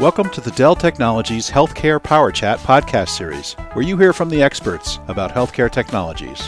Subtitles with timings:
[0.00, 4.40] Welcome to the Dell Technologies Healthcare Power Chat podcast series, where you hear from the
[4.40, 6.40] experts about healthcare technologies.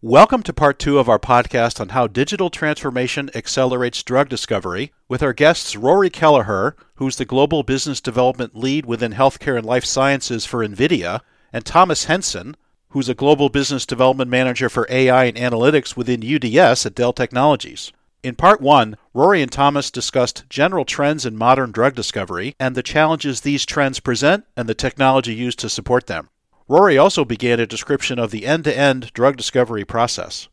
[0.00, 5.22] Welcome to part two of our podcast on how digital transformation accelerates drug discovery with
[5.22, 10.46] our guests Rory Kelleher, who's the Global Business Development Lead within Healthcare and Life Sciences
[10.46, 11.20] for NVIDIA,
[11.52, 12.56] and Thomas Henson,
[12.88, 17.92] who's a Global Business Development Manager for AI and Analytics within UDS at Dell Technologies.
[18.22, 22.82] In part one, Rory and Thomas discussed general trends in modern drug discovery and the
[22.82, 26.28] challenges these trends present and the technology used to support them.
[26.68, 30.48] Rory also began a description of the end to end drug discovery process.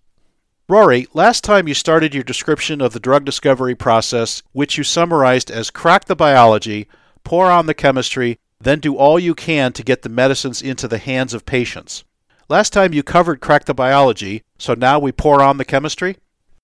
[0.67, 5.51] Rory, last time you started your description of the drug discovery process, which you summarized
[5.51, 6.87] as crack the biology,
[7.23, 10.97] pour on the chemistry, then do all you can to get the medicines into the
[10.97, 12.03] hands of patients.
[12.49, 16.17] Last time you covered crack the biology, so now we pour on the chemistry?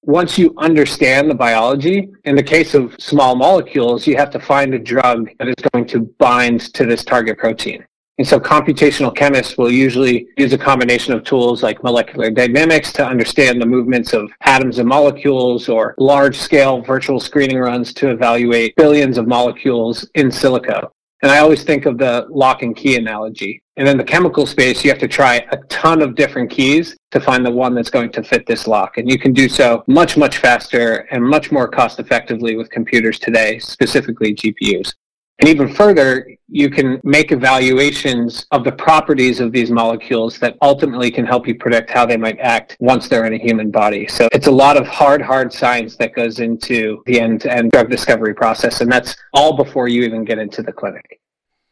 [0.08, 4.72] Once you understand the biology, in the case of small molecules, you have to find
[4.75, 7.84] a drug that is going to bind to this target protein.
[8.20, 13.06] And so computational chemists will usually use a combination of tools like molecular dynamics to
[13.06, 18.76] understand the movements of atoms and molecules or large scale virtual screening runs to evaluate
[18.76, 20.88] billions of molecules in silico.
[21.23, 23.64] And I always think of the lock and key analogy.
[23.78, 27.20] And in the chemical space, you have to try a ton of different keys to
[27.20, 28.98] find the one that's going to fit this lock.
[28.98, 33.20] And you can do so much, much faster and much more cost effectively with computers
[33.20, 34.94] today, specifically GPUs.
[35.40, 41.12] And even further, you can make evaluations of the properties of these molecules that ultimately
[41.12, 44.08] can help you predict how they might act once they're in a human body.
[44.08, 47.72] So it's a lot of hard, hard science that goes into the end to end
[47.72, 48.80] drug discovery process.
[48.80, 51.20] And that's all before you even get into the clinic.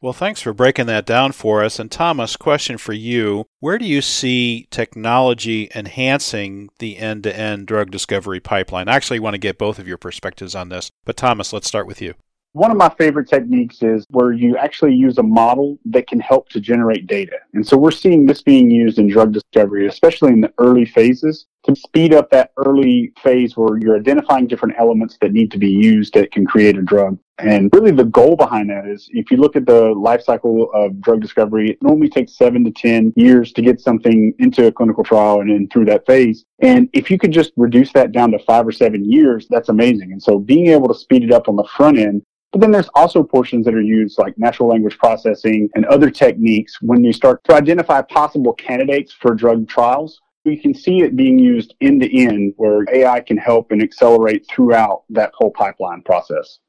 [0.04, 1.80] Well, thanks for breaking that down for us.
[1.80, 3.46] And Thomas, question for you.
[3.62, 8.90] Where do you see technology enhancing the end to end drug discovery pipeline?
[8.90, 10.92] I actually want to get both of your perspectives on this.
[11.06, 12.16] But Thomas, let's start with you.
[12.52, 16.50] One of my favorite techniques is where you actually use a model that can help
[16.50, 17.38] to generate data.
[17.54, 21.46] And so we're seeing this being used in drug discovery, especially in the early phases,
[21.64, 25.70] to speed up that early phase where you're identifying different elements that need to be
[25.70, 27.18] used that can create a drug.
[27.40, 31.02] And really the goal behind that is if you look at the life cycle of
[31.02, 35.04] drug discovery, it normally takes seven to 10 years to get something into a clinical
[35.04, 36.46] trial and then through that phase.
[36.62, 40.12] And if you could just reduce that down to five or seven years, that's amazing.
[40.12, 42.90] And so being able to speed it up on the front end but then there's
[42.94, 47.44] also portions that are used like natural language processing and other techniques when you start
[47.46, 50.22] to identify possible candidates for drug trials.
[50.46, 54.46] You can see it being used end to end where AI can help and accelerate
[54.50, 56.60] throughout that whole pipeline process.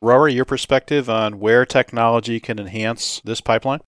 [0.00, 3.80] Rory, your perspective on where technology can enhance this pipeline?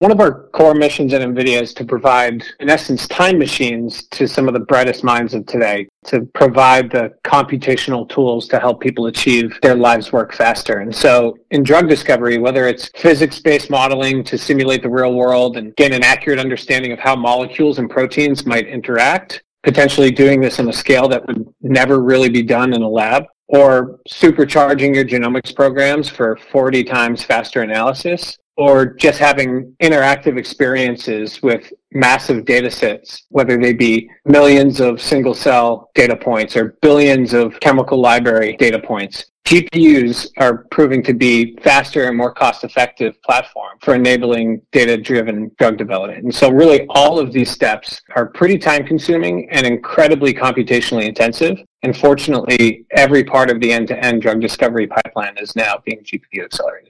[0.00, 4.26] One of our core missions at NVIDIA is to provide, in essence, time machines to
[4.26, 9.08] some of the brightest minds of today, to provide the computational tools to help people
[9.08, 10.78] achieve their lives work faster.
[10.78, 15.58] And so in drug discovery, whether it's physics based modeling to simulate the real world
[15.58, 20.58] and gain an accurate understanding of how molecules and proteins might interact, potentially doing this
[20.58, 25.04] on a scale that would never really be done in a lab, or supercharging your
[25.04, 32.70] genomics programs for 40 times faster analysis or just having interactive experiences with massive data
[32.70, 38.54] sets, whether they be millions of single cell data points or billions of chemical library
[38.58, 39.24] data points.
[39.46, 45.50] GPUs are proving to be faster and more cost effective platform for enabling data driven
[45.58, 46.24] drug development.
[46.24, 51.56] And so really all of these steps are pretty time consuming and incredibly computationally intensive.
[51.82, 56.04] And fortunately, every part of the end to end drug discovery pipeline is now being
[56.04, 56.89] GPU accelerated.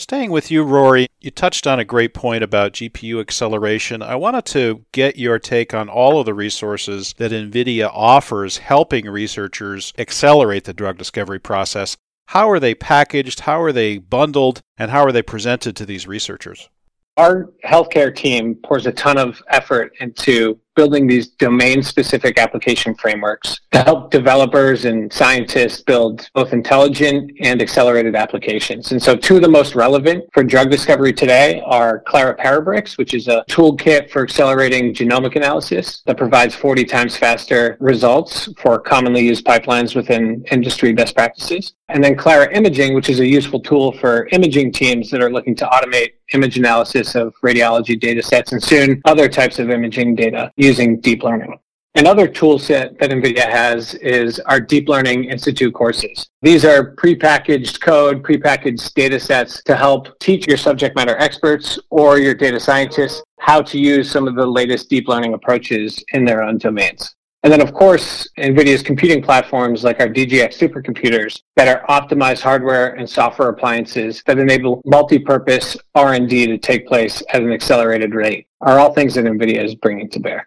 [0.00, 4.00] Staying with you, Rory, you touched on a great point about GPU acceleration.
[4.00, 9.04] I wanted to get your take on all of the resources that NVIDIA offers helping
[9.04, 11.98] researchers accelerate the drug discovery process.
[12.28, 13.40] How are they packaged?
[13.40, 14.62] How are they bundled?
[14.78, 16.70] And how are they presented to these researchers?
[17.18, 23.60] Our healthcare team pours a ton of effort into building these domain specific application frameworks
[23.70, 28.90] to help developers and scientists build both intelligent and accelerated applications.
[28.90, 33.12] And so two of the most relevant for drug discovery today are Clara Parabricks, which
[33.12, 39.20] is a toolkit for accelerating genomic analysis that provides 40 times faster results for commonly
[39.20, 41.74] used pipelines within industry best practices.
[41.92, 45.56] And then Clara Imaging, which is a useful tool for imaging teams that are looking
[45.56, 50.52] to automate image analysis of radiology data sets and soon other types of imaging data
[50.56, 51.58] using deep learning.
[51.96, 56.28] Another tool set that NVIDIA has is our Deep Learning Institute courses.
[56.40, 62.18] These are prepackaged code, prepackaged data sets to help teach your subject matter experts or
[62.18, 66.44] your data scientists how to use some of the latest deep learning approaches in their
[66.44, 67.16] own domains.
[67.42, 72.94] And then, of course, NVIDIA's computing platforms like our DGX supercomputers that are optimized hardware
[72.96, 78.78] and software appliances that enable multi-purpose R&D to take place at an accelerated rate are
[78.78, 80.46] all things that NVIDIA is bringing to bear.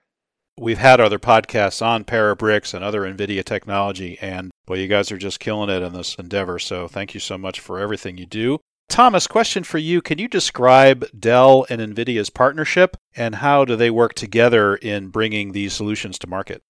[0.60, 5.18] We've had other podcasts on Parabricks and other NVIDIA technology, and well, you guys are
[5.18, 6.60] just killing it in this endeavor.
[6.60, 8.60] So thank you so much for everything you do.
[8.88, 10.00] Thomas, question for you.
[10.00, 15.54] Can you describe Dell and NVIDIA's partnership and how do they work together in bringing
[15.54, 16.62] these solutions to market?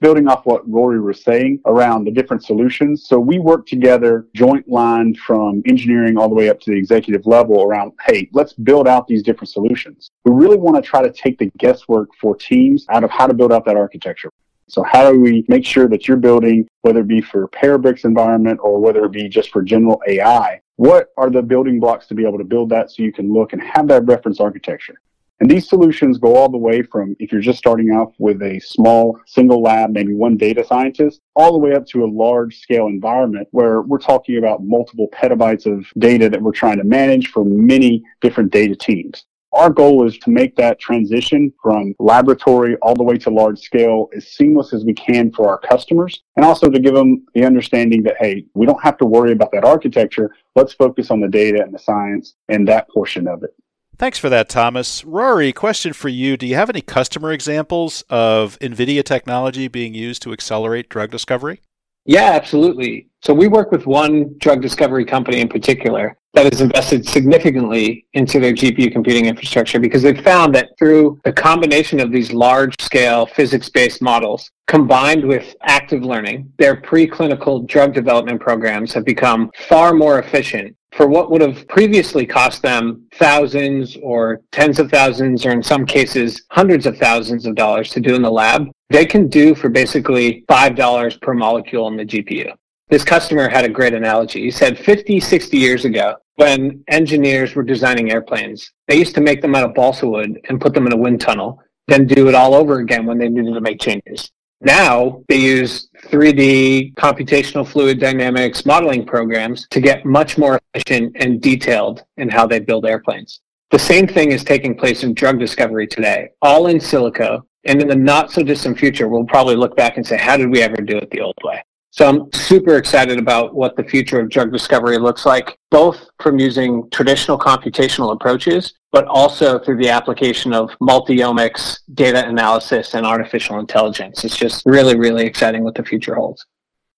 [0.00, 3.06] Building off what Rory was saying around the different solutions.
[3.06, 7.26] So we work together, joint line from engineering all the way up to the executive
[7.26, 10.10] level around, hey, let's build out these different solutions.
[10.24, 13.34] We really want to try to take the guesswork for teams out of how to
[13.34, 14.30] build out that architecture.
[14.68, 18.60] So how do we make sure that you're building, whether it be for Parabricks environment
[18.62, 22.26] or whether it be just for general AI, what are the building blocks to be
[22.26, 25.00] able to build that so you can look and have that reference architecture?
[25.40, 28.58] And these solutions go all the way from if you're just starting off with a
[28.58, 32.86] small single lab, maybe one data scientist, all the way up to a large scale
[32.86, 37.44] environment where we're talking about multiple petabytes of data that we're trying to manage for
[37.44, 39.26] many different data teams.
[39.52, 44.10] Our goal is to make that transition from laboratory all the way to large scale
[44.14, 48.02] as seamless as we can for our customers and also to give them the understanding
[48.02, 50.34] that, hey, we don't have to worry about that architecture.
[50.54, 53.54] Let's focus on the data and the science and that portion of it.
[53.98, 55.04] Thanks for that, Thomas.
[55.04, 56.36] Rory, question for you.
[56.36, 61.62] Do you have any customer examples of NVIDIA technology being used to accelerate drug discovery?
[62.04, 63.08] Yeah, absolutely.
[63.22, 68.38] So we work with one drug discovery company in particular that has invested significantly into
[68.38, 73.26] their GPU computing infrastructure because they've found that through the combination of these large scale
[73.26, 79.92] physics based models combined with active learning, their preclinical drug development programs have become far
[79.92, 85.50] more efficient for what would have previously cost them thousands or tens of thousands, or
[85.50, 89.28] in some cases, hundreds of thousands of dollars to do in the lab, they can
[89.28, 92.52] do for basically $5 per molecule on the GPU.
[92.88, 94.42] This customer had a great analogy.
[94.42, 99.42] He said 50, 60 years ago, when engineers were designing airplanes, they used to make
[99.42, 102.34] them out of balsa wood and put them in a wind tunnel, then do it
[102.34, 104.30] all over again when they needed to make changes.
[104.60, 111.40] Now they use 3D computational fluid dynamics modeling programs to get much more efficient and
[111.40, 113.40] detailed in how they build airplanes.
[113.70, 117.42] The same thing is taking place in drug discovery today, all in silico.
[117.64, 120.50] And in the not so distant future, we'll probably look back and say, how did
[120.50, 121.62] we ever do it the old way?
[121.90, 126.38] So I'm super excited about what the future of drug discovery looks like, both from
[126.38, 133.58] using traditional computational approaches, but also through the application of multi-omics, data analysis, and artificial
[133.58, 134.24] intelligence.
[134.24, 136.44] It's just really, really exciting what the future holds.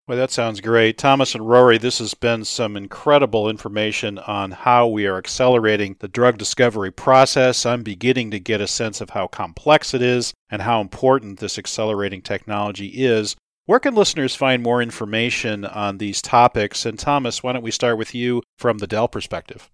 [0.08, 0.98] Well, that sounds great.
[0.98, 6.08] Thomas and Rory, this has been some incredible information on how we are accelerating the
[6.08, 7.64] drug discovery process.
[7.64, 11.58] I'm beginning to get a sense of how complex it is and how important this
[11.58, 13.36] accelerating technology is.
[13.66, 16.84] Where can listeners find more information on these topics?
[16.84, 19.70] And Thomas, why don't we start with you from the Dell perspective?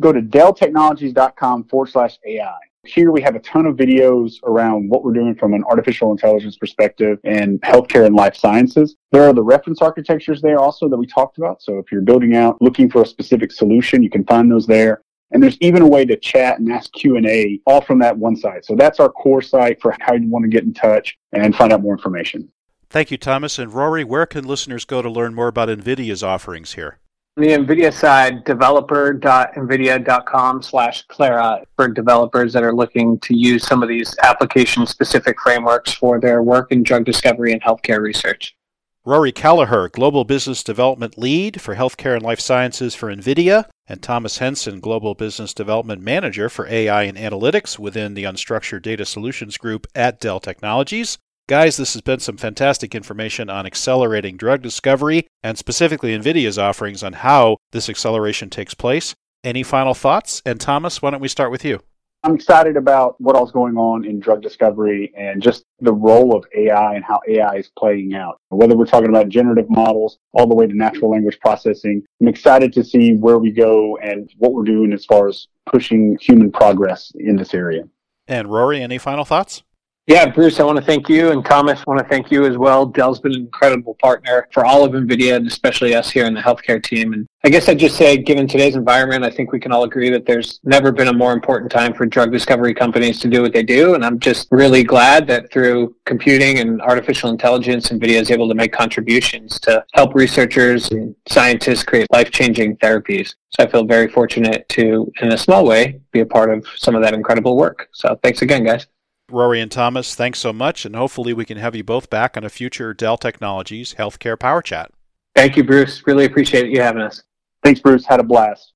[0.00, 2.58] Go to delltechnologies.com forward slash AI.
[2.86, 6.56] Here we have a ton of videos around what we're doing from an artificial intelligence
[6.56, 8.96] perspective and healthcare and life sciences.
[9.12, 11.60] There are the reference architectures there also that we talked about.
[11.60, 15.02] So if you're building out, looking for a specific solution, you can find those there.
[15.32, 18.64] And there's even a way to chat and ask Q&A all from that one site.
[18.64, 21.72] So that's our core site for how you want to get in touch and find
[21.72, 22.50] out more information.
[22.90, 23.58] Thank you, Thomas.
[23.58, 26.98] And Rory, where can listeners go to learn more about NVIDIA's offerings here?
[27.36, 33.84] On the NVIDIA side, developer.nvidia.com slash Clara for developers that are looking to use some
[33.84, 38.56] of these application-specific frameworks for their work in drug discovery and healthcare research.
[39.04, 44.38] Rory Kelleher, Global Business Development Lead for Healthcare and Life Sciences for NVIDIA, and Thomas
[44.38, 49.86] Henson, Global Business Development Manager for AI and Analytics within the Unstructured Data Solutions Group
[49.94, 51.16] at Dell Technologies.
[51.50, 57.02] Guys, this has been some fantastic information on accelerating drug discovery and specifically NVIDIA's offerings
[57.02, 59.16] on how this acceleration takes place.
[59.42, 60.42] Any final thoughts?
[60.46, 61.80] And Thomas, why don't we start with you?
[62.22, 66.44] I'm excited about what all's going on in drug discovery and just the role of
[66.56, 68.38] AI and how AI is playing out.
[68.50, 72.72] Whether we're talking about generative models all the way to natural language processing, I'm excited
[72.74, 77.10] to see where we go and what we're doing as far as pushing human progress
[77.16, 77.88] in this area.
[78.28, 79.64] And Rory, any final thoughts?
[80.10, 82.58] Yeah, Bruce, I want to thank you, and Thomas, I want to thank you as
[82.58, 82.84] well.
[82.84, 86.40] Dell's been an incredible partner for all of NVIDIA, and especially us here in the
[86.40, 87.12] healthcare team.
[87.12, 90.10] And I guess I'd just say, given today's environment, I think we can all agree
[90.10, 93.52] that there's never been a more important time for drug discovery companies to do what
[93.52, 93.94] they do.
[93.94, 98.54] And I'm just really glad that through computing and artificial intelligence, NVIDIA is able to
[98.56, 103.36] make contributions to help researchers and scientists create life-changing therapies.
[103.50, 106.96] So I feel very fortunate to, in a small way, be a part of some
[106.96, 107.90] of that incredible work.
[107.92, 108.88] So thanks again, guys.
[109.30, 112.44] Rory and Thomas, thanks so much, and hopefully we can have you both back on
[112.44, 114.90] a future Dell Technologies Healthcare Power Chat.
[115.34, 116.06] Thank you, Bruce.
[116.06, 117.22] Really appreciate you having us.
[117.62, 118.04] Thanks, Bruce.
[118.04, 118.72] Had a blast.